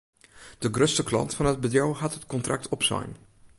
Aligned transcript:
De 0.63 0.69
grutste 0.77 1.03
klant 1.09 1.31
fan 1.37 1.49
it 1.51 1.61
bedriuw 1.65 1.93
hat 2.01 2.17
it 2.19 2.25
kontrakt 2.35 2.71
opsein. 2.79 3.11